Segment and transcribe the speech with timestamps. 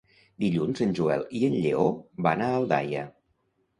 [0.43, 1.85] Dilluns en Joel i en Lleó
[2.29, 3.05] van a Aldaia.